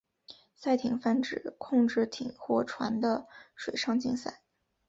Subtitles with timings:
[0.55, 4.41] 赛艇泛指控制艇或船的水上竞赛。